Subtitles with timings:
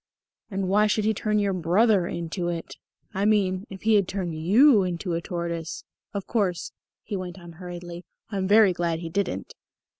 [0.49, 2.75] "And why should he turn your brother into it?
[3.13, 6.71] I mean, if he had turned you into a tortoise Of course,"
[7.03, 9.53] he went on hurriedly, "I'm very glad he didn't."